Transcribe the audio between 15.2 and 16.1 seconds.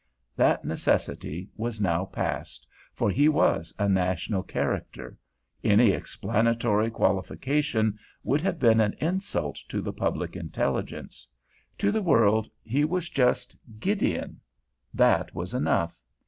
was enough.